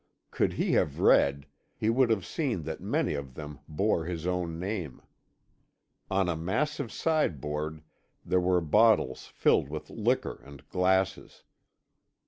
[0.31, 1.45] Could he have read,
[1.75, 4.99] he would have seen that many of them bore his own name.
[6.09, 7.83] On a massive sideboard
[8.25, 11.43] there were bottles filled with liquor, and glasses.